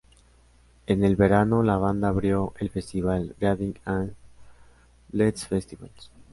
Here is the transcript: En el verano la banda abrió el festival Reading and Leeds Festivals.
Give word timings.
En 0.87 1.03
el 1.03 1.15
verano 1.15 1.61
la 1.61 1.77
banda 1.77 2.07
abrió 2.07 2.55
el 2.57 2.71
festival 2.71 3.35
Reading 3.39 3.73
and 3.85 4.15
Leeds 5.11 5.45
Festivals. 5.45 6.09